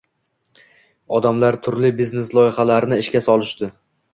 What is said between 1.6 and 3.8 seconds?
turli biznes loyihalarini ishga solishdi